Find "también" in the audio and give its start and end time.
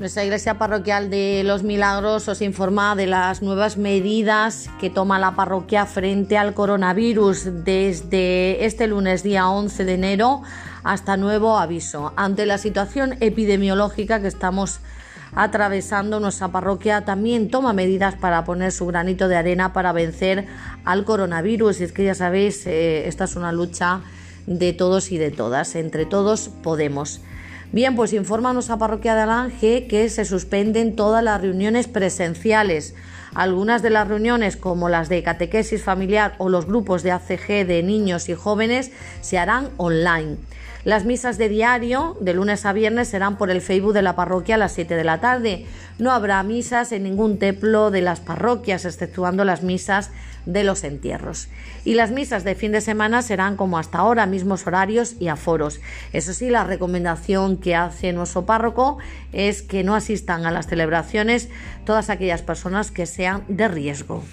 17.04-17.50